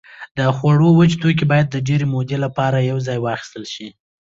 [0.37, 3.87] د خوړو وچ توکي باید د ډېرې مودې لپاره یوځای واخیستل شي.